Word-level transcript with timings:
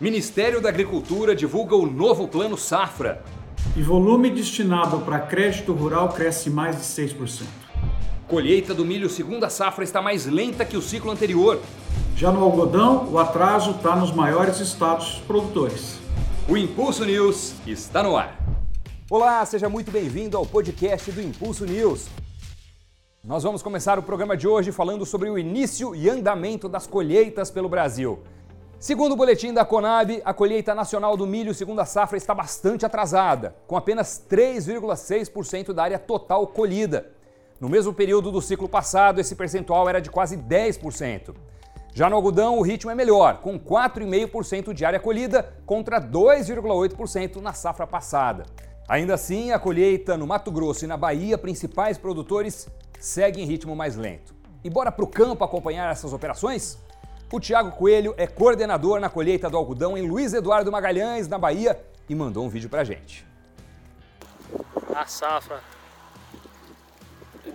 Ministério 0.00 0.62
da 0.62 0.70
Agricultura 0.70 1.36
divulga 1.36 1.76
o 1.76 1.84
novo 1.84 2.26
Plano 2.26 2.56
Safra. 2.56 3.22
E 3.76 3.82
volume 3.82 4.30
destinado 4.30 5.00
para 5.00 5.18
crédito 5.18 5.74
rural 5.74 6.08
cresce 6.08 6.48
mais 6.48 6.76
de 6.76 6.84
6%. 6.84 7.44
Colheita 8.26 8.72
do 8.72 8.82
milho 8.82 9.10
segunda 9.10 9.50
safra 9.50 9.84
está 9.84 10.00
mais 10.00 10.24
lenta 10.24 10.64
que 10.64 10.74
o 10.74 10.80
ciclo 10.80 11.10
anterior. 11.10 11.60
Já 12.16 12.32
no 12.32 12.42
algodão, 12.42 13.12
o 13.12 13.18
atraso 13.18 13.72
está 13.72 13.94
nos 13.94 14.10
maiores 14.10 14.58
estados 14.58 15.20
produtores. 15.26 15.98
O 16.48 16.56
Impulso 16.56 17.04
News 17.04 17.52
está 17.66 18.02
no 18.02 18.16
ar. 18.16 18.38
Olá, 19.10 19.44
seja 19.44 19.68
muito 19.68 19.90
bem-vindo 19.90 20.34
ao 20.34 20.46
podcast 20.46 21.12
do 21.12 21.20
Impulso 21.20 21.66
News. 21.66 22.08
Nós 23.22 23.42
vamos 23.42 23.62
começar 23.62 23.98
o 23.98 24.02
programa 24.02 24.34
de 24.34 24.48
hoje 24.48 24.72
falando 24.72 25.04
sobre 25.04 25.28
o 25.28 25.38
início 25.38 25.94
e 25.94 26.08
andamento 26.08 26.70
das 26.70 26.86
colheitas 26.86 27.50
pelo 27.50 27.68
Brasil. 27.68 28.18
Segundo 28.80 29.12
o 29.12 29.16
boletim 29.16 29.52
da 29.52 29.62
Conab, 29.62 30.22
a 30.24 30.32
colheita 30.32 30.74
nacional 30.74 31.14
do 31.14 31.26
milho 31.26 31.52
segunda 31.52 31.84
safra 31.84 32.16
está 32.16 32.34
bastante 32.34 32.86
atrasada, 32.86 33.54
com 33.66 33.76
apenas 33.76 34.24
3,6% 34.26 35.74
da 35.74 35.82
área 35.82 35.98
total 35.98 36.46
colhida. 36.46 37.10
No 37.60 37.68
mesmo 37.68 37.92
período 37.92 38.32
do 38.32 38.40
ciclo 38.40 38.66
passado, 38.66 39.20
esse 39.20 39.36
percentual 39.36 39.86
era 39.86 40.00
de 40.00 40.10
quase 40.10 40.38
10%. 40.38 41.34
Já 41.92 42.08
no 42.08 42.16
algodão, 42.16 42.58
o 42.58 42.62
ritmo 42.62 42.90
é 42.90 42.94
melhor, 42.94 43.42
com 43.42 43.60
4,5% 43.60 44.72
de 44.72 44.82
área 44.82 44.98
colhida 44.98 45.52
contra 45.66 46.00
2,8% 46.00 47.36
na 47.36 47.52
safra 47.52 47.86
passada. 47.86 48.46
Ainda 48.88 49.12
assim, 49.12 49.52
a 49.52 49.58
colheita 49.58 50.16
no 50.16 50.26
Mato 50.26 50.50
Grosso 50.50 50.86
e 50.86 50.88
na 50.88 50.96
Bahia, 50.96 51.36
principais 51.36 51.98
produtores, 51.98 52.66
segue 52.98 53.42
em 53.42 53.44
ritmo 53.44 53.76
mais 53.76 53.94
lento. 53.94 54.34
E 54.64 54.70
bora 54.70 54.90
para 54.90 55.04
o 55.04 55.08
campo 55.08 55.44
acompanhar 55.44 55.92
essas 55.92 56.14
operações? 56.14 56.78
O 57.32 57.38
Tiago 57.38 57.70
Coelho 57.70 58.12
é 58.16 58.26
coordenador 58.26 58.98
na 58.98 59.08
colheita 59.08 59.48
do 59.48 59.56
algodão 59.56 59.96
em 59.96 60.02
Luiz 60.02 60.34
Eduardo 60.34 60.72
Magalhães, 60.72 61.28
na 61.28 61.38
Bahia, 61.38 61.80
e 62.08 62.14
mandou 62.14 62.44
um 62.44 62.48
vídeo 62.48 62.68
pra 62.68 62.82
gente. 62.82 63.24
A 64.92 65.06
safra 65.06 65.60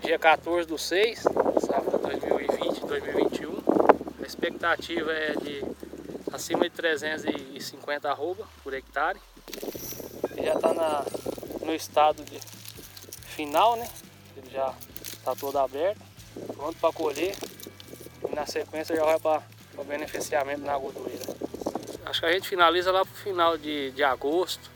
dia 0.02 0.18
14 0.18 0.66
do 0.66 0.78
6, 0.78 1.20
safra 1.20 2.00
2020-2021, 2.00 4.24
a 4.24 4.26
expectativa 4.26 5.12
é 5.12 5.34
de 5.34 5.66
acima 6.32 6.64
de 6.64 6.70
350 6.70 8.10
arroba 8.10 8.48
por 8.64 8.74
hectare. 8.74 9.20
Ele 10.32 10.46
já 10.46 10.54
está 10.54 11.06
no 11.66 11.76
estado 11.76 12.24
de 12.24 12.40
final, 13.26 13.76
né? 13.76 13.90
Ele 14.38 14.52
já 14.52 14.74
está 15.04 15.36
todo 15.36 15.60
aberto, 15.60 16.00
pronto 16.56 16.78
para 16.80 16.94
colher. 16.94 17.36
E 18.32 18.34
na 18.34 18.46
sequência 18.46 18.96
já 18.96 19.04
vai 19.04 19.20
para 19.20 19.44
para 19.76 19.84
beneficiamento 19.84 20.62
na 20.62 20.78
gordureira. 20.78 21.36
Acho 22.06 22.22
que 22.22 22.26
a 22.26 22.32
gente 22.32 22.48
finaliza 22.48 22.92
lá 22.92 23.04
para 23.04 23.14
o 23.14 23.18
final 23.18 23.58
de, 23.58 23.92
de 23.92 24.04
agosto, 24.04 24.70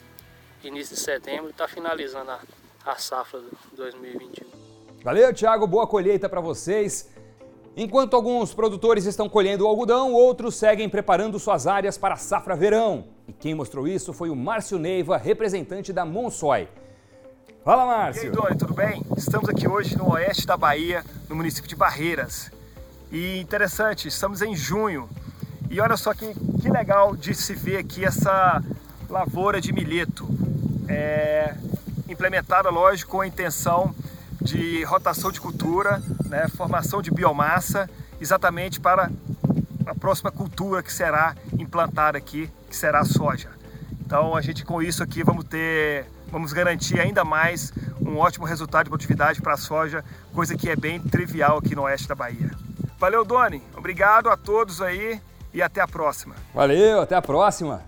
início 0.63 0.95
de 0.95 1.01
setembro, 1.01 1.47
e 1.47 1.51
está 1.51 1.67
finalizando 1.67 2.31
a, 2.31 2.39
a 2.85 2.95
safra 2.95 3.39
de 3.39 3.77
2021. 3.77 4.47
Valeu, 5.03 5.33
Thiago, 5.33 5.65
boa 5.65 5.87
colheita 5.87 6.27
para 6.27 6.41
vocês. 6.41 7.09
Enquanto 7.77 8.15
alguns 8.15 8.53
produtores 8.53 9.05
estão 9.05 9.29
colhendo 9.29 9.63
o 9.63 9.67
algodão, 9.67 10.11
outros 10.11 10.55
seguem 10.55 10.89
preparando 10.89 11.39
suas 11.39 11.65
áreas 11.65 11.97
para 11.97 12.15
a 12.15 12.17
safra 12.17 12.55
verão. 12.55 13.07
E 13.27 13.31
quem 13.31 13.55
mostrou 13.55 13.87
isso 13.87 14.11
foi 14.11 14.29
o 14.29 14.35
Márcio 14.35 14.77
Neiva, 14.77 15.15
representante 15.15 15.93
da 15.93 16.03
Monsoy. 16.03 16.67
Fala, 17.63 17.85
Márcio. 17.85 18.23
E 18.23 18.25
aí, 18.25 18.31
Doni, 18.31 18.57
tudo 18.57 18.73
bem? 18.73 19.01
Estamos 19.15 19.47
aqui 19.47 19.67
hoje 19.67 19.97
no 19.97 20.11
oeste 20.11 20.45
da 20.45 20.57
Bahia, 20.57 21.05
no 21.29 21.35
município 21.35 21.69
de 21.69 21.75
Barreiras. 21.75 22.51
E 23.11 23.39
interessante, 23.39 24.07
estamos 24.07 24.41
em 24.41 24.55
junho 24.55 25.09
e 25.69 25.81
olha 25.81 25.97
só 25.97 26.13
que, 26.13 26.31
que 26.61 26.69
legal 26.69 27.15
de 27.15 27.33
se 27.33 27.55
ver 27.55 27.77
aqui 27.77 28.05
essa 28.05 28.63
lavoura 29.09 29.59
de 29.59 29.73
milheto. 29.73 30.27
É, 30.87 31.55
implementada, 32.07 32.69
lógico, 32.69 33.11
com 33.11 33.21
a 33.21 33.27
intenção 33.27 33.95
de 34.39 34.83
rotação 34.83 35.31
de 35.31 35.41
cultura, 35.41 36.01
né, 36.25 36.47
formação 36.49 37.01
de 37.01 37.11
biomassa, 37.11 37.89
exatamente 38.21 38.79
para 38.79 39.11
a 39.85 39.95
próxima 39.95 40.31
cultura 40.31 40.83
que 40.83 40.93
será 40.93 41.35
implantada 41.57 42.17
aqui, 42.17 42.49
que 42.69 42.75
será 42.75 42.99
a 42.99 43.05
soja. 43.05 43.49
Então 44.05 44.35
a 44.35 44.41
gente 44.41 44.63
com 44.63 44.81
isso 44.81 45.01
aqui 45.01 45.23
vamos 45.23 45.45
ter, 45.45 46.05
vamos 46.31 46.53
garantir 46.53 46.99
ainda 46.99 47.25
mais 47.25 47.73
um 47.99 48.17
ótimo 48.17 48.45
resultado 48.45 48.85
de 48.85 48.89
produtividade 48.89 49.41
para 49.41 49.53
a 49.53 49.57
soja, 49.57 50.05
coisa 50.33 50.55
que 50.55 50.69
é 50.69 50.75
bem 50.75 50.99
trivial 50.99 51.57
aqui 51.57 51.75
no 51.75 51.83
oeste 51.83 52.07
da 52.07 52.15
Bahia. 52.15 52.51
Valeu, 52.99 53.23
Doni. 53.23 53.63
Obrigado 53.77 54.29
a 54.29 54.35
todos 54.35 54.81
aí 54.81 55.21
e 55.53 55.61
até 55.61 55.79
a 55.79 55.87
próxima. 55.87 56.35
Valeu, 56.53 56.99
até 56.99 57.15
a 57.15 57.21
próxima. 57.21 57.81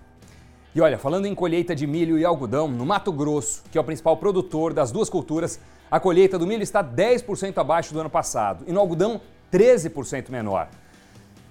E 0.74 0.80
olha, 0.80 0.96
falando 0.96 1.26
em 1.26 1.34
colheita 1.34 1.76
de 1.76 1.86
milho 1.86 2.18
e 2.18 2.24
algodão, 2.24 2.66
no 2.66 2.86
Mato 2.86 3.12
Grosso, 3.12 3.62
que 3.70 3.76
é 3.76 3.80
o 3.80 3.84
principal 3.84 4.16
produtor 4.16 4.72
das 4.72 4.90
duas 4.90 5.10
culturas, 5.10 5.60
a 5.90 6.00
colheita 6.00 6.38
do 6.38 6.46
milho 6.46 6.62
está 6.62 6.82
10% 6.82 7.58
abaixo 7.58 7.92
do 7.92 8.00
ano 8.00 8.08
passado 8.08 8.64
e 8.66 8.72
no 8.72 8.80
algodão 8.80 9.20
13% 9.52 10.30
menor. 10.30 10.68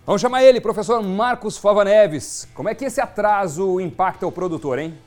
Vamos 0.07 0.23
chamar 0.23 0.43
ele, 0.43 0.59
professor 0.59 1.03
Marcos 1.03 1.59
Fava 1.59 1.85
Neves. 1.85 2.49
Como 2.55 2.67
é 2.67 2.73
que 2.73 2.85
esse 2.85 2.99
atraso 2.99 3.79
impacta 3.79 4.25
o 4.25 4.31
produtor, 4.31 4.79
hein? 4.79 4.97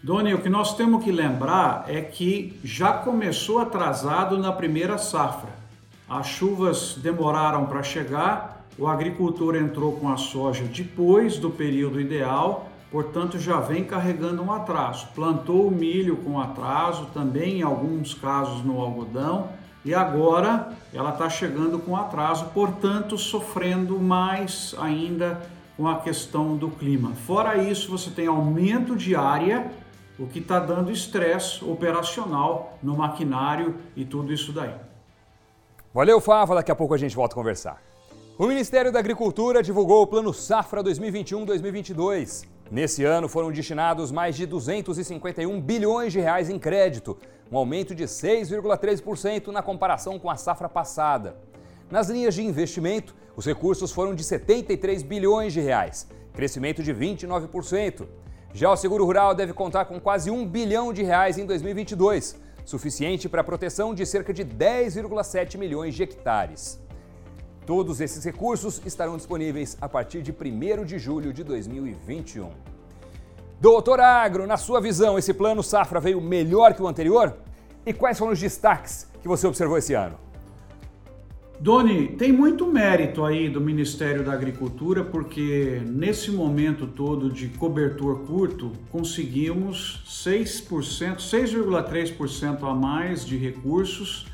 Doni, 0.00 0.32
o 0.32 0.40
que 0.40 0.48
nós 0.48 0.76
temos 0.76 1.02
que 1.02 1.10
lembrar 1.10 1.86
é 1.88 2.00
que 2.00 2.60
já 2.62 2.92
começou 2.92 3.58
atrasado 3.58 4.38
na 4.38 4.52
primeira 4.52 4.96
safra. 4.96 5.65
As 6.08 6.28
chuvas 6.28 6.96
demoraram 7.02 7.66
para 7.66 7.82
chegar, 7.82 8.64
o 8.78 8.86
agricultor 8.86 9.56
entrou 9.56 9.92
com 9.92 10.08
a 10.08 10.16
soja 10.16 10.62
depois 10.64 11.36
do 11.36 11.50
período 11.50 12.00
ideal, 12.00 12.68
portanto 12.92 13.40
já 13.40 13.58
vem 13.58 13.82
carregando 13.82 14.40
um 14.40 14.52
atraso. 14.52 15.08
Plantou 15.16 15.66
o 15.66 15.70
milho 15.70 16.16
com 16.18 16.40
atraso, 16.40 17.06
também 17.06 17.58
em 17.58 17.62
alguns 17.62 18.14
casos 18.14 18.64
no 18.64 18.80
algodão, 18.80 19.48
e 19.84 19.92
agora 19.92 20.72
ela 20.94 21.10
está 21.10 21.28
chegando 21.28 21.78
com 21.80 21.96
atraso, 21.96 22.46
portanto 22.54 23.18
sofrendo 23.18 23.98
mais 23.98 24.76
ainda 24.78 25.42
com 25.76 25.88
a 25.88 25.96
questão 25.96 26.56
do 26.56 26.70
clima. 26.70 27.14
Fora 27.26 27.56
isso, 27.56 27.90
você 27.90 28.10
tem 28.10 28.28
aumento 28.28 28.94
de 28.94 29.16
área, 29.16 29.72
o 30.18 30.26
que 30.26 30.38
está 30.38 30.60
dando 30.60 30.92
estresse 30.92 31.64
operacional 31.64 32.78
no 32.80 32.96
maquinário 32.96 33.74
e 33.96 34.04
tudo 34.04 34.32
isso 34.32 34.52
daí. 34.52 34.72
Valeu, 35.96 36.20
Fava. 36.20 36.54
Daqui 36.54 36.70
a 36.70 36.74
pouco 36.74 36.92
a 36.92 36.98
gente 36.98 37.16
volta 37.16 37.34
a 37.34 37.36
conversar. 37.36 37.82
O 38.36 38.46
Ministério 38.46 38.92
da 38.92 38.98
Agricultura 38.98 39.62
divulgou 39.62 40.02
o 40.02 40.06
Plano 40.06 40.30
Safra 40.30 40.84
2021-2022. 40.84 42.44
Nesse 42.70 43.02
ano 43.02 43.30
foram 43.30 43.50
destinados 43.50 44.12
mais 44.12 44.36
de 44.36 44.44
251 44.44 45.58
bilhões 45.58 46.12
de 46.12 46.20
reais 46.20 46.50
em 46.50 46.58
crédito, 46.58 47.16
um 47.50 47.56
aumento 47.56 47.94
de 47.94 48.04
6,3% 48.04 49.46
na 49.46 49.62
comparação 49.62 50.18
com 50.18 50.28
a 50.28 50.36
safra 50.36 50.68
passada. 50.68 51.38
Nas 51.90 52.10
linhas 52.10 52.34
de 52.34 52.44
investimento, 52.44 53.16
os 53.34 53.46
recursos 53.46 53.90
foram 53.90 54.14
de 54.14 54.22
73 54.22 55.02
bilhões 55.02 55.54
de 55.54 55.62
reais, 55.62 56.06
crescimento 56.34 56.82
de 56.82 56.92
29%. 56.92 58.06
Já 58.52 58.70
o 58.70 58.76
seguro 58.76 59.06
rural 59.06 59.34
deve 59.34 59.54
contar 59.54 59.86
com 59.86 59.98
quase 59.98 60.30
1 60.30 60.46
bilhão 60.46 60.92
de 60.92 61.02
reais 61.02 61.38
em 61.38 61.46
2022, 61.46 62.36
suficiente 62.66 63.28
para 63.28 63.40
a 63.40 63.44
proteção 63.44 63.94
de 63.94 64.04
cerca 64.04 64.34
de 64.34 64.44
10,7 64.44 65.56
milhões 65.56 65.94
de 65.94 66.02
hectares. 66.02 66.78
Todos 67.64 68.00
esses 68.00 68.22
recursos 68.24 68.82
estarão 68.84 69.16
disponíveis 69.16 69.78
a 69.80 69.88
partir 69.88 70.20
de 70.20 70.32
1 70.32 70.84
de 70.84 70.98
julho 70.98 71.32
de 71.32 71.42
2021. 71.42 72.50
Doutor 73.60 74.00
Agro, 74.00 74.46
na 74.46 74.56
sua 74.56 74.80
visão, 74.80 75.16
esse 75.16 75.32
plano 75.32 75.62
safra 75.62 76.00
veio 76.00 76.20
melhor 76.20 76.74
que 76.74 76.82
o 76.82 76.88
anterior? 76.88 77.34
E 77.86 77.92
quais 77.92 78.18
foram 78.18 78.32
os 78.32 78.40
destaques 78.40 79.06
que 79.22 79.28
você 79.28 79.46
observou 79.46 79.78
esse 79.78 79.94
ano? 79.94 80.18
Doni, 81.58 82.08
tem 82.08 82.30
muito 82.30 82.66
mérito 82.66 83.24
aí 83.24 83.48
do 83.48 83.62
Ministério 83.62 84.22
da 84.22 84.32
Agricultura, 84.32 85.02
porque 85.02 85.80
nesse 85.86 86.30
momento 86.30 86.86
todo 86.86 87.30
de 87.30 87.48
cobertor 87.48 88.26
curto, 88.26 88.72
conseguimos 88.90 90.02
6%, 90.06 91.16
6,3% 91.16 92.62
a 92.62 92.74
mais 92.74 93.24
de 93.24 93.38
recursos. 93.38 94.26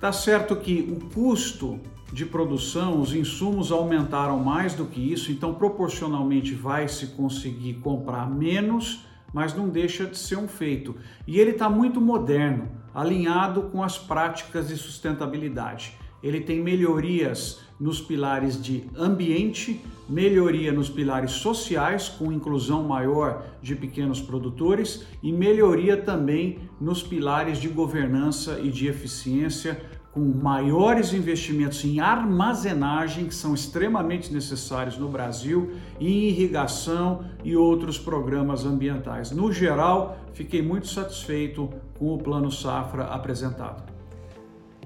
Tá 0.00 0.12
certo 0.12 0.56
que 0.56 0.80
o 0.90 1.08
custo 1.14 1.78
de 2.12 2.26
produção, 2.26 3.00
os 3.00 3.14
insumos 3.14 3.70
aumentaram 3.70 4.40
mais 4.40 4.74
do 4.74 4.86
que 4.86 5.00
isso, 5.12 5.30
então 5.30 5.54
proporcionalmente 5.54 6.52
vai 6.52 6.88
se 6.88 7.08
conseguir 7.08 7.74
comprar 7.74 8.28
menos, 8.28 9.04
mas 9.32 9.54
não 9.54 9.68
deixa 9.68 10.04
de 10.04 10.18
ser 10.18 10.36
um 10.36 10.48
feito. 10.48 10.96
E 11.28 11.38
ele 11.38 11.52
está 11.52 11.70
muito 11.70 12.00
moderno, 12.00 12.68
alinhado 12.92 13.62
com 13.70 13.84
as 13.84 13.96
práticas 13.96 14.66
de 14.66 14.76
sustentabilidade 14.76 16.00
ele 16.22 16.40
tem 16.40 16.60
melhorias 16.60 17.60
nos 17.78 18.00
pilares 18.00 18.62
de 18.62 18.84
ambiente, 18.94 19.80
melhoria 20.06 20.70
nos 20.70 20.90
pilares 20.90 21.30
sociais, 21.32 22.08
com 22.08 22.30
inclusão 22.30 22.84
maior 22.84 23.42
de 23.62 23.74
pequenos 23.74 24.20
produtores, 24.20 25.06
e 25.22 25.32
melhoria 25.32 25.96
também 25.96 26.58
nos 26.78 27.02
pilares 27.02 27.58
de 27.58 27.68
governança 27.68 28.60
e 28.62 28.70
de 28.70 28.86
eficiência, 28.86 29.80
com 30.12 30.20
maiores 30.20 31.14
investimentos 31.14 31.84
em 31.84 32.00
armazenagem, 32.00 33.26
que 33.26 33.34
são 33.34 33.54
extremamente 33.54 34.32
necessários 34.32 34.98
no 34.98 35.08
Brasil, 35.08 35.70
e 35.98 36.28
irrigação 36.28 37.24
e 37.44 37.56
outros 37.56 37.96
programas 37.96 38.66
ambientais. 38.66 39.30
No 39.30 39.52
geral, 39.52 40.18
fiquei 40.34 40.60
muito 40.60 40.88
satisfeito 40.88 41.70
com 41.98 42.12
o 42.12 42.18
Plano 42.18 42.50
Safra 42.50 43.04
apresentado. 43.04 43.99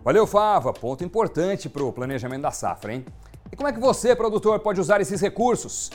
Valeu, 0.05 0.27
Fava. 0.27 0.71
Ponto 0.71 1.03
importante 1.03 1.67
para 1.67 1.83
o 1.83 1.91
planejamento 1.91 2.43
da 2.43 2.51
safra, 2.51 2.93
hein? 2.93 3.07
E 3.51 3.57
como 3.57 3.67
é 3.67 3.73
que 3.73 3.81
você, 3.81 4.15
produtor, 4.15 4.61
pode 4.61 4.79
usar 4.79 5.01
esses 5.01 5.19
recursos? 5.19 5.91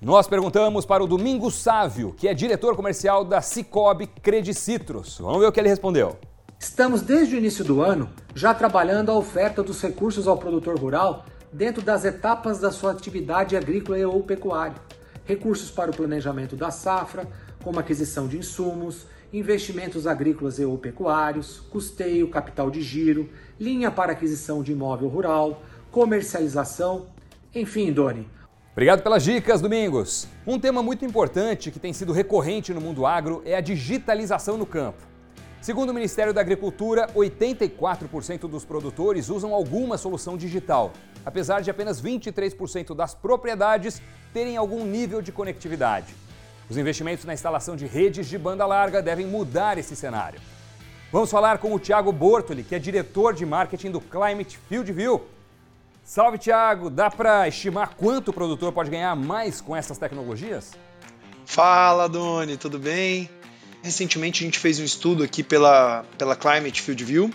Nós 0.00 0.28
perguntamos 0.28 0.86
para 0.86 1.02
o 1.02 1.06
Domingos 1.08 1.56
Sávio, 1.56 2.14
que 2.16 2.28
é 2.28 2.32
diretor 2.32 2.76
comercial 2.76 3.24
da 3.24 3.40
Cicobi 3.40 4.06
Credicitrus. 4.06 5.18
Vamos 5.18 5.40
ver 5.40 5.46
o 5.46 5.52
que 5.52 5.58
ele 5.58 5.68
respondeu. 5.68 6.16
Estamos 6.60 7.02
desde 7.02 7.34
o 7.34 7.38
início 7.38 7.64
do 7.64 7.82
ano 7.82 8.08
já 8.36 8.54
trabalhando 8.54 9.10
a 9.10 9.18
oferta 9.18 9.64
dos 9.64 9.82
recursos 9.82 10.28
ao 10.28 10.38
produtor 10.38 10.78
rural 10.78 11.24
dentro 11.52 11.82
das 11.82 12.04
etapas 12.04 12.60
da 12.60 12.70
sua 12.70 12.92
atividade 12.92 13.56
agrícola 13.56 13.98
ou 14.06 14.22
pecuária. 14.22 14.76
Recursos 15.24 15.72
para 15.72 15.90
o 15.90 15.96
planejamento 15.96 16.54
da 16.54 16.70
safra, 16.70 17.26
como 17.62 17.78
aquisição 17.78 18.26
de 18.26 18.38
insumos, 18.38 19.06
investimentos 19.32 20.06
agrícolas 20.06 20.58
e 20.58 20.64
ou 20.64 20.76
pecuários, 20.76 21.60
custeio, 21.70 22.28
capital 22.28 22.70
de 22.70 22.82
giro, 22.82 23.28
linha 23.58 23.90
para 23.90 24.12
aquisição 24.12 24.62
de 24.62 24.72
imóvel 24.72 25.08
rural, 25.08 25.62
comercialização, 25.90 27.06
enfim, 27.54 27.92
Doni. 27.92 28.28
Obrigado 28.72 29.02
pelas 29.02 29.22
dicas, 29.22 29.60
Domingos. 29.60 30.28
Um 30.46 30.58
tema 30.58 30.82
muito 30.82 31.04
importante 31.04 31.70
que 31.70 31.78
tem 31.78 31.92
sido 31.92 32.12
recorrente 32.12 32.72
no 32.72 32.80
mundo 32.80 33.04
agro 33.04 33.42
é 33.44 33.54
a 33.54 33.60
digitalização 33.60 34.56
no 34.56 34.64
campo. 34.64 35.10
Segundo 35.60 35.90
o 35.90 35.94
Ministério 35.94 36.32
da 36.32 36.40
Agricultura, 36.40 37.06
84% 37.14 38.48
dos 38.48 38.64
produtores 38.64 39.28
usam 39.28 39.52
alguma 39.52 39.98
solução 39.98 40.36
digital, 40.36 40.92
apesar 41.26 41.60
de 41.60 41.70
apenas 41.70 42.00
23% 42.00 42.94
das 42.94 43.14
propriedades 43.14 44.00
terem 44.32 44.56
algum 44.56 44.86
nível 44.86 45.20
de 45.20 45.30
conectividade. 45.30 46.14
Os 46.70 46.78
investimentos 46.78 47.24
na 47.24 47.34
instalação 47.34 47.74
de 47.74 47.84
redes 47.84 48.28
de 48.28 48.38
banda 48.38 48.64
larga 48.64 49.02
devem 49.02 49.26
mudar 49.26 49.76
esse 49.76 49.96
cenário. 49.96 50.40
Vamos 51.10 51.28
falar 51.28 51.58
com 51.58 51.74
o 51.74 51.80
Tiago 51.80 52.12
Bortoli, 52.12 52.62
que 52.62 52.76
é 52.76 52.78
diretor 52.78 53.34
de 53.34 53.44
marketing 53.44 53.90
do 53.90 54.00
Climate 54.00 54.56
Field 54.68 54.92
View. 54.92 55.26
Salve, 56.04 56.38
Tiago! 56.38 56.88
Dá 56.88 57.10
para 57.10 57.48
estimar 57.48 57.96
quanto 57.96 58.28
o 58.28 58.32
produtor 58.32 58.72
pode 58.72 58.88
ganhar 58.88 59.16
mais 59.16 59.60
com 59.60 59.74
essas 59.74 59.98
tecnologias? 59.98 60.78
Fala, 61.44 62.08
Doni, 62.08 62.56
tudo 62.56 62.78
bem? 62.78 63.28
Recentemente 63.82 64.44
a 64.44 64.46
gente 64.46 64.58
fez 64.60 64.78
um 64.78 64.84
estudo 64.84 65.24
aqui 65.24 65.42
pela, 65.42 66.04
pela 66.16 66.36
Climate 66.36 66.80
Field 66.80 67.04
View. 67.04 67.34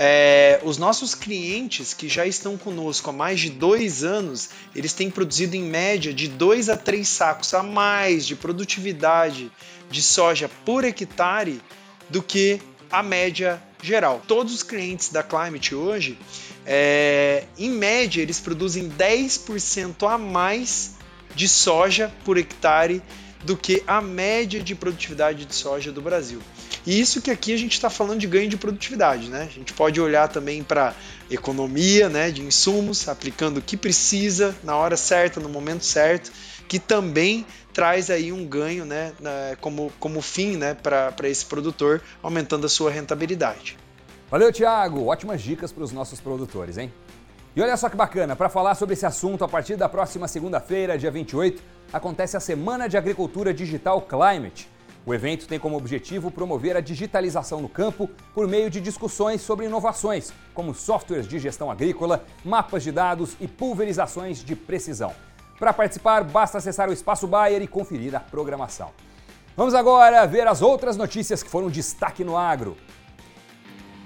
É, 0.00 0.60
os 0.62 0.78
nossos 0.78 1.12
clientes 1.12 1.92
que 1.92 2.08
já 2.08 2.24
estão 2.24 2.56
conosco 2.56 3.10
há 3.10 3.12
mais 3.12 3.40
de 3.40 3.50
dois 3.50 4.04
anos, 4.04 4.48
eles 4.72 4.92
têm 4.92 5.10
produzido 5.10 5.56
em 5.56 5.64
média 5.64 6.14
de 6.14 6.28
dois 6.28 6.68
a 6.68 6.76
três 6.76 7.08
sacos 7.08 7.52
a 7.52 7.64
mais 7.64 8.24
de 8.24 8.36
produtividade 8.36 9.50
de 9.90 10.00
soja 10.00 10.48
por 10.64 10.84
hectare 10.84 11.60
do 12.08 12.22
que 12.22 12.60
a 12.88 13.02
média 13.02 13.60
geral. 13.82 14.22
Todos 14.28 14.54
os 14.54 14.62
clientes 14.62 15.08
da 15.08 15.24
Climate 15.24 15.74
hoje, 15.74 16.16
é, 16.64 17.42
em 17.58 17.68
média, 17.70 18.22
eles 18.22 18.38
produzem 18.38 18.88
10% 18.88 20.08
a 20.08 20.16
mais 20.16 20.94
de 21.34 21.48
soja 21.48 22.14
por 22.24 22.38
hectare 22.38 23.02
do 23.42 23.56
que 23.56 23.82
a 23.84 24.00
média 24.00 24.62
de 24.62 24.76
produtividade 24.76 25.44
de 25.44 25.54
soja 25.56 25.90
do 25.90 26.00
Brasil. 26.00 26.40
E 26.88 26.98
isso 26.98 27.20
que 27.20 27.30
aqui 27.30 27.52
a 27.52 27.56
gente 27.58 27.72
está 27.72 27.90
falando 27.90 28.18
de 28.18 28.26
ganho 28.26 28.48
de 28.48 28.56
produtividade, 28.56 29.28
né? 29.28 29.42
A 29.42 29.52
gente 29.54 29.74
pode 29.74 30.00
olhar 30.00 30.26
também 30.26 30.62
para 30.62 30.94
economia, 31.30 32.08
né, 32.08 32.30
de 32.30 32.40
insumos, 32.40 33.06
aplicando 33.10 33.58
o 33.58 33.60
que 33.60 33.76
precisa 33.76 34.56
na 34.64 34.74
hora 34.74 34.96
certa, 34.96 35.38
no 35.38 35.50
momento 35.50 35.84
certo, 35.84 36.32
que 36.66 36.78
também 36.78 37.44
traz 37.74 38.08
aí 38.08 38.32
um 38.32 38.42
ganho, 38.46 38.86
né, 38.86 39.12
como, 39.60 39.92
como 40.00 40.22
fim, 40.22 40.56
né, 40.56 40.72
para 40.72 41.28
esse 41.28 41.44
produtor, 41.44 42.00
aumentando 42.22 42.64
a 42.64 42.70
sua 42.70 42.90
rentabilidade. 42.90 43.76
Valeu, 44.30 44.50
Thiago! 44.50 45.08
Ótimas 45.08 45.42
dicas 45.42 45.70
para 45.70 45.84
os 45.84 45.92
nossos 45.92 46.20
produtores, 46.20 46.78
hein? 46.78 46.90
E 47.54 47.60
olha 47.60 47.76
só 47.76 47.90
que 47.90 47.96
bacana, 47.96 48.34
para 48.34 48.48
falar 48.48 48.74
sobre 48.76 48.94
esse 48.94 49.04
assunto, 49.04 49.44
a 49.44 49.48
partir 49.48 49.76
da 49.76 49.90
próxima 49.90 50.26
segunda-feira, 50.26 50.96
dia 50.96 51.10
28, 51.10 51.62
acontece 51.92 52.34
a 52.34 52.40
Semana 52.40 52.88
de 52.88 52.96
Agricultura 52.96 53.52
Digital 53.52 54.00
Climate. 54.00 54.70
O 55.08 55.14
evento 55.14 55.48
tem 55.48 55.58
como 55.58 55.74
objetivo 55.74 56.30
promover 56.30 56.76
a 56.76 56.82
digitalização 56.82 57.62
no 57.62 57.68
campo 57.70 58.10
por 58.34 58.46
meio 58.46 58.68
de 58.68 58.78
discussões 58.78 59.40
sobre 59.40 59.64
inovações, 59.64 60.34
como 60.52 60.74
softwares 60.74 61.26
de 61.26 61.38
gestão 61.38 61.70
agrícola, 61.70 62.26
mapas 62.44 62.82
de 62.82 62.92
dados 62.92 63.34
e 63.40 63.48
pulverizações 63.48 64.44
de 64.44 64.54
precisão. 64.54 65.14
Para 65.58 65.72
participar, 65.72 66.24
basta 66.24 66.58
acessar 66.58 66.90
o 66.90 66.92
Espaço 66.92 67.26
Bayer 67.26 67.62
e 67.62 67.66
conferir 67.66 68.14
a 68.14 68.20
programação. 68.20 68.90
Vamos 69.56 69.72
agora 69.72 70.26
ver 70.26 70.46
as 70.46 70.60
outras 70.60 70.94
notícias 70.94 71.42
que 71.42 71.48
foram 71.48 71.70
destaque 71.70 72.22
no 72.22 72.36
agro. 72.36 72.76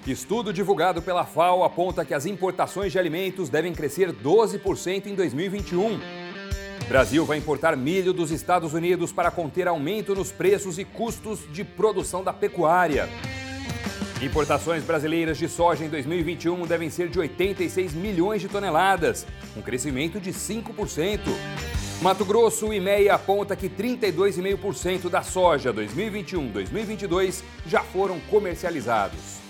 Estudo 0.06 0.52
divulgado 0.52 1.02
pela 1.02 1.24
FAO 1.24 1.64
aponta 1.64 2.04
que 2.04 2.14
as 2.14 2.26
importações 2.26 2.92
de 2.92 2.98
alimentos 3.00 3.48
devem 3.48 3.72
crescer 3.72 4.12
12% 4.12 5.06
em 5.06 5.16
2021. 5.16 6.21
Brasil 6.88 7.24
vai 7.24 7.38
importar 7.38 7.76
milho 7.76 8.12
dos 8.12 8.30
Estados 8.30 8.74
Unidos 8.74 9.12
para 9.12 9.30
conter 9.30 9.68
aumento 9.68 10.14
nos 10.14 10.30
preços 10.30 10.78
e 10.78 10.84
custos 10.84 11.40
de 11.52 11.64
produção 11.64 12.22
da 12.22 12.32
pecuária. 12.32 13.08
Importações 14.20 14.84
brasileiras 14.84 15.38
de 15.38 15.48
soja 15.48 15.84
em 15.84 15.88
2021 15.88 16.66
devem 16.66 16.90
ser 16.90 17.08
de 17.08 17.18
86 17.18 17.92
milhões 17.94 18.40
de 18.40 18.48
toneladas, 18.48 19.26
um 19.56 19.62
crescimento 19.62 20.20
de 20.20 20.32
5%. 20.32 21.20
Mato 22.00 22.24
Grosso, 22.24 22.68
o 22.68 22.74
IMEI 22.74 23.08
aponta 23.08 23.56
que 23.56 23.68
32,5% 23.68 25.08
da 25.08 25.22
soja 25.22 25.72
2021-2022 25.72 27.42
já 27.66 27.80
foram 27.82 28.18
comercializados. 28.30 29.40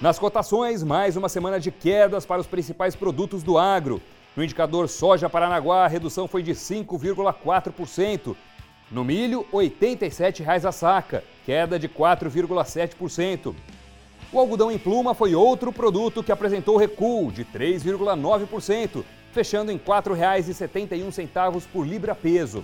Nas 0.00 0.18
cotações, 0.18 0.82
mais 0.82 1.16
uma 1.16 1.28
semana 1.28 1.58
de 1.58 1.70
quedas 1.70 2.26
para 2.26 2.40
os 2.40 2.46
principais 2.46 2.94
produtos 2.94 3.42
do 3.42 3.56
agro. 3.56 4.00
No 4.36 4.44
indicador 4.44 4.86
soja 4.86 5.30
Paranaguá, 5.30 5.86
a 5.86 5.88
redução 5.88 6.28
foi 6.28 6.42
de 6.42 6.52
5,4%. 6.52 8.36
No 8.90 9.02
milho, 9.02 9.46
R$ 9.50 9.70
87,00 9.70 10.68
a 10.68 10.72
saca, 10.72 11.24
queda 11.46 11.78
de 11.78 11.88
4,7%. 11.88 13.54
O 14.30 14.38
algodão 14.38 14.70
em 14.70 14.76
pluma 14.76 15.14
foi 15.14 15.34
outro 15.34 15.72
produto 15.72 16.22
que 16.22 16.30
apresentou 16.30 16.76
recuo 16.76 17.32
de 17.32 17.46
3,9%, 17.46 19.02
fechando 19.32 19.72
em 19.72 19.76
R$ 19.76 19.82
4,71 19.86 21.62
por 21.72 21.86
libra-peso. 21.86 22.62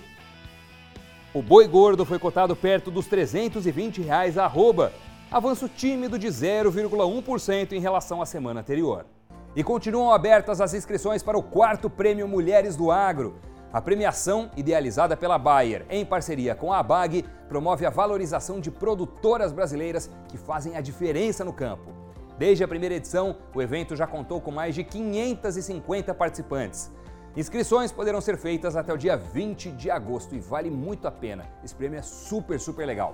O 1.33 1.41
boi 1.41 1.67
gordo 1.67 2.05
foi 2.05 2.19
cotado 2.19 2.55
perto 2.55 2.91
dos 2.91 3.07
320 3.07 3.99
reais 4.03 4.37
a 4.37 4.45
arroba, 4.45 4.93
avanço 5.31 5.67
tímido 5.67 6.19
de 6.19 6.27
0,1% 6.27 7.71
em 7.71 7.79
relação 7.79 8.21
à 8.21 8.27
semana 8.27 8.59
anterior. 8.59 9.05
E 9.55 9.63
continuam 9.63 10.11
abertas 10.11 10.59
as 10.59 10.73
inscrições 10.73 11.21
para 11.21 11.37
o 11.37 11.43
quarto 11.43 11.87
Prêmio 11.87 12.27
Mulheres 12.27 12.75
do 12.75 12.89
Agro. 12.89 13.35
A 13.71 13.79
premiação, 13.79 14.49
idealizada 14.57 15.15
pela 15.15 15.37
Bayer 15.37 15.85
em 15.91 16.03
parceria 16.03 16.55
com 16.55 16.73
a 16.73 16.79
ABAG, 16.79 17.23
promove 17.47 17.85
a 17.85 17.91
valorização 17.91 18.59
de 18.59 18.71
produtoras 18.71 19.51
brasileiras 19.51 20.09
que 20.27 20.39
fazem 20.39 20.75
a 20.75 20.81
diferença 20.81 21.45
no 21.45 21.53
campo. 21.53 21.91
Desde 22.35 22.63
a 22.63 22.67
primeira 22.67 22.95
edição, 22.95 23.37
o 23.53 23.61
evento 23.61 23.95
já 23.95 24.07
contou 24.07 24.41
com 24.41 24.49
mais 24.49 24.73
de 24.73 24.83
550 24.83 26.15
participantes. 26.15 26.91
Inscrições 27.37 27.91
poderão 27.91 28.21
ser 28.21 28.37
feitas 28.37 28.75
até 28.75 28.91
o 28.91 28.97
dia 28.97 29.15
20 29.15 29.71
de 29.73 29.91
agosto 29.91 30.33
e 30.33 30.39
vale 30.39 30.71
muito 30.71 31.07
a 31.07 31.11
pena. 31.11 31.45
Esse 31.63 31.75
prêmio 31.75 31.99
é 31.99 32.01
super, 32.01 32.59
super 32.59 32.87
legal. 32.87 33.13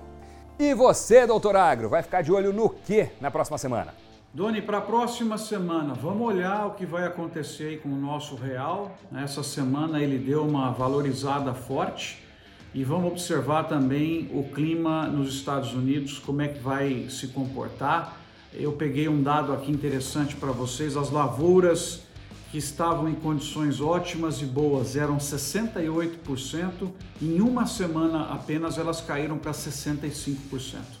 E 0.58 0.72
você, 0.72 1.26
doutor 1.26 1.54
Agro, 1.54 1.90
vai 1.90 2.02
ficar 2.02 2.22
de 2.22 2.32
olho 2.32 2.50
no 2.50 2.70
que 2.70 3.10
na 3.20 3.30
próxima 3.30 3.58
semana? 3.58 3.92
Doni, 4.32 4.62
para 4.62 4.78
a 4.78 4.80
próxima 4.80 5.36
semana, 5.36 5.92
vamos 5.92 6.24
olhar 6.24 6.68
o 6.68 6.74
que 6.74 6.86
vai 6.86 7.04
acontecer 7.04 7.64
aí 7.64 7.76
com 7.78 7.88
o 7.88 8.00
nosso 8.00 8.36
real. 8.36 8.96
Essa 9.12 9.42
semana 9.42 10.00
ele 10.00 10.18
deu 10.18 10.46
uma 10.46 10.70
valorizada 10.70 11.52
forte 11.52 12.22
e 12.72 12.84
vamos 12.84 13.10
observar 13.10 13.64
também 13.64 14.30
o 14.32 14.44
clima 14.44 15.08
nos 15.08 15.34
Estados 15.34 15.74
Unidos, 15.74 16.20
como 16.20 16.42
é 16.42 16.46
que 16.46 16.60
vai 16.60 17.08
se 17.10 17.26
comportar. 17.26 18.20
Eu 18.54 18.70
peguei 18.70 19.08
um 19.08 19.20
dado 19.20 19.52
aqui 19.52 19.72
interessante 19.72 20.36
para 20.36 20.52
vocês: 20.52 20.96
as 20.96 21.10
lavouras 21.10 22.02
que 22.52 22.58
estavam 22.58 23.08
em 23.08 23.14
condições 23.16 23.80
ótimas 23.80 24.40
e 24.40 24.44
boas 24.44 24.94
eram 24.94 25.16
68%, 25.16 26.88
em 27.20 27.40
uma 27.40 27.66
semana 27.66 28.26
apenas 28.26 28.78
elas 28.78 29.00
caíram 29.00 29.38
para 29.38 29.50
65% 29.50 30.99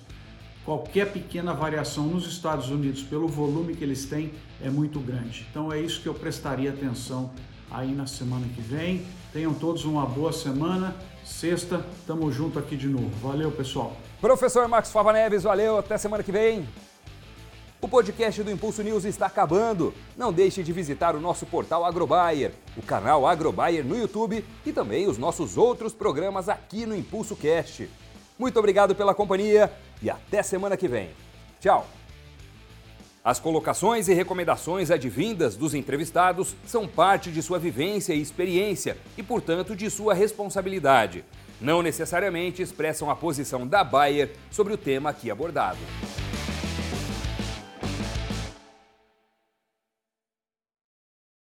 qualquer 0.64 1.12
pequena 1.12 1.52
variação 1.52 2.06
nos 2.06 2.26
Estados 2.26 2.70
Unidos, 2.70 3.02
pelo 3.02 3.28
volume 3.28 3.74
que 3.74 3.84
eles 3.84 4.04
têm, 4.04 4.32
é 4.62 4.70
muito 4.70 5.00
grande. 5.00 5.46
Então 5.50 5.72
é 5.72 5.80
isso 5.80 6.00
que 6.00 6.08
eu 6.08 6.14
prestaria 6.14 6.70
atenção 6.70 7.30
aí 7.70 7.92
na 7.92 8.06
semana 8.06 8.46
que 8.54 8.60
vem. 8.60 9.06
Tenham 9.32 9.54
todos 9.54 9.84
uma 9.84 10.04
boa 10.04 10.32
semana. 10.32 10.94
Sexta, 11.24 11.84
tamo 12.06 12.30
junto 12.32 12.58
aqui 12.58 12.76
de 12.76 12.88
novo. 12.88 13.10
Valeu, 13.22 13.52
pessoal. 13.52 13.96
Professor 14.20 14.66
Marcos 14.68 14.90
Fava 14.90 15.12
Neves, 15.12 15.44
valeu. 15.44 15.78
Até 15.78 15.96
semana 15.96 16.22
que 16.22 16.32
vem. 16.32 16.66
O 17.80 17.88
podcast 17.88 18.42
do 18.42 18.50
Impulso 18.50 18.82
News 18.82 19.06
está 19.06 19.24
acabando. 19.26 19.94
Não 20.14 20.30
deixe 20.30 20.62
de 20.62 20.70
visitar 20.70 21.16
o 21.16 21.20
nosso 21.20 21.46
portal 21.46 21.82
Agrobayer, 21.84 22.52
o 22.76 22.82
canal 22.82 23.26
Agrobayer 23.26 23.82
no 23.82 23.96
YouTube 23.96 24.44
e 24.66 24.72
também 24.72 25.08
os 25.08 25.16
nossos 25.16 25.56
outros 25.56 25.94
programas 25.94 26.50
aqui 26.50 26.84
no 26.84 26.94
Impulso 26.94 27.34
Cast. 27.34 27.88
Muito 28.38 28.58
obrigado 28.58 28.94
pela 28.94 29.14
companhia 29.14 29.72
e 30.02 30.10
até 30.10 30.42
semana 30.42 30.76
que 30.76 30.88
vem. 30.88 31.10
Tchau! 31.60 31.86
As 33.22 33.38
colocações 33.38 34.08
e 34.08 34.14
recomendações 34.14 34.90
advindas 34.90 35.54
dos 35.54 35.74
entrevistados 35.74 36.56
são 36.66 36.88
parte 36.88 37.30
de 37.30 37.42
sua 37.42 37.58
vivência 37.58 38.14
e 38.14 38.20
experiência 38.20 38.96
e, 39.16 39.22
portanto, 39.22 39.76
de 39.76 39.90
sua 39.90 40.14
responsabilidade. 40.14 41.22
Não 41.60 41.82
necessariamente 41.82 42.62
expressam 42.62 43.10
a 43.10 43.16
posição 43.16 43.66
da 43.66 43.84
Bayer 43.84 44.32
sobre 44.50 44.72
o 44.72 44.78
tema 44.78 45.10
aqui 45.10 45.30
abordado. 45.30 45.78